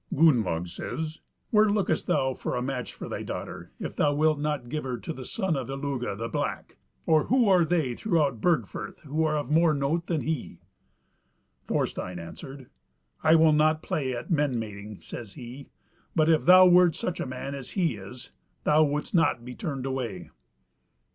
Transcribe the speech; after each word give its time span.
Gunnlaug 0.15 0.67
says, 0.67 1.21
"Where 1.51 1.69
lookest 1.69 2.07
thou 2.07 2.33
for 2.33 2.55
a 2.55 2.61
match 2.63 2.91
for 2.91 3.07
thy 3.07 3.21
daughter, 3.21 3.69
if 3.79 3.95
thou 3.95 4.15
wilt 4.15 4.39
not 4.39 4.67
give 4.67 4.83
her 4.83 4.97
to 4.97 5.13
the 5.13 5.23
son 5.25 5.55
of 5.55 5.69
Illugi 5.69 6.17
the 6.17 6.27
Black; 6.27 6.77
or 7.05 7.25
who 7.25 7.47
are 7.47 7.63
they 7.63 7.93
throughout 7.93 8.41
Burg 8.41 8.65
firth 8.65 9.01
who 9.01 9.23
are 9.25 9.37
of 9.37 9.51
more 9.51 9.75
note 9.75 10.07
than 10.07 10.21
he?" 10.21 10.57
Thorstein 11.67 12.17
answered: 12.17 12.67
"I 13.23 13.35
will 13.35 13.53
not 13.53 13.83
play 13.83 14.13
at 14.15 14.31
men 14.31 14.57
mating," 14.57 15.01
says 15.01 15.33
he, 15.33 15.67
"but 16.15 16.29
if 16.31 16.45
thou 16.45 16.65
wert 16.65 16.95
such 16.95 17.19
a 17.19 17.27
man 17.27 17.53
as 17.53 17.69
he 17.77 17.93
is, 17.95 18.31
thou 18.63 18.81
wouldst 18.83 19.13
not 19.13 19.45
be 19.45 19.53
turned 19.53 19.85
away." 19.85 20.31